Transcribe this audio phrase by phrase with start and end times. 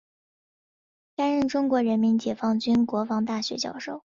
[1.15, 3.99] 担任中国人民解放军国防大学教授。